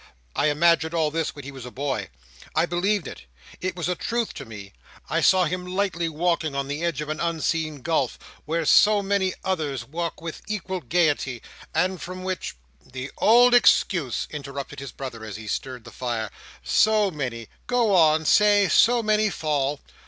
"I 0.35 0.47
imagined 0.47 0.95
all 0.95 1.11
this 1.11 1.35
when 1.35 1.45
he 1.45 1.51
was 1.51 1.63
a 1.63 1.69
boy. 1.69 2.09
I 2.55 2.65
believed 2.65 3.07
it. 3.07 3.25
It 3.61 3.75
was 3.75 3.87
a 3.87 3.93
truth 3.93 4.33
to 4.33 4.45
me. 4.45 4.73
I 5.11 5.21
saw 5.21 5.43
him 5.45 5.63
lightly 5.63 6.09
walking 6.09 6.55
on 6.55 6.67
the 6.67 6.83
edge 6.83 7.01
of 7.01 7.09
an 7.09 7.19
unseen 7.19 7.83
gulf 7.83 8.17
where 8.45 8.65
so 8.65 9.03
many 9.03 9.35
others 9.43 9.85
walk 9.85 10.19
with 10.19 10.41
equal 10.47 10.79
gaiety, 10.81 11.43
and 11.71 12.01
from 12.01 12.23
which—" 12.23 12.55
"The 12.83 13.11
old 13.19 13.53
excuse," 13.53 14.25
interrupted 14.31 14.79
his 14.79 14.91
brother, 14.91 15.23
as 15.23 15.35
he 15.35 15.45
stirred 15.45 15.83
the 15.83 15.91
fire. 15.91 16.31
"So 16.63 17.11
many. 17.11 17.47
Go 17.67 17.93
on. 17.93 18.25
Say, 18.25 18.69
so 18.69 19.03
many 19.03 19.29
fall." 19.29 19.81